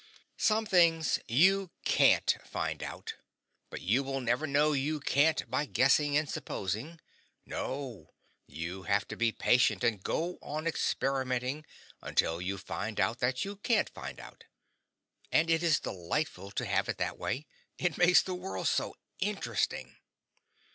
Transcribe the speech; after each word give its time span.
Some 0.39 0.65
things 0.65 1.19
you 1.27 1.69
CAN'T 1.85 2.37
find 2.43 2.81
out; 2.81 3.13
but 3.69 3.81
you 3.81 4.01
will 4.01 4.19
never 4.19 4.47
know 4.47 4.71
you 4.71 4.99
can't 4.99 5.47
by 5.47 5.65
guessing 5.67 6.17
and 6.17 6.27
supposing: 6.27 6.99
no, 7.45 8.09
you 8.47 8.81
have 8.81 9.07
to 9.09 9.15
be 9.15 9.31
patient 9.31 9.83
and 9.83 10.01
go 10.03 10.39
on 10.41 10.65
experimenting 10.65 11.67
until 12.01 12.41
you 12.41 12.57
find 12.57 12.99
out 12.99 13.19
that 13.19 13.45
you 13.45 13.57
can't 13.57 13.91
find 13.91 14.19
out. 14.19 14.45
And 15.31 15.51
it 15.51 15.61
is 15.61 15.79
delightful 15.81 16.49
to 16.49 16.65
have 16.65 16.89
it 16.89 16.97
that 16.97 17.19
way, 17.19 17.45
it 17.77 17.99
makes 17.99 18.23
the 18.23 18.33
world 18.33 18.67
so 18.67 18.95
interesting. 19.19 19.97